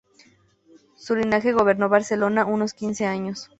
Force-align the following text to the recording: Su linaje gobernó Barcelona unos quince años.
Su 0.95 1.13
linaje 1.15 1.53
gobernó 1.53 1.87
Barcelona 1.87 2.43
unos 2.47 2.73
quince 2.73 3.05
años. 3.05 3.49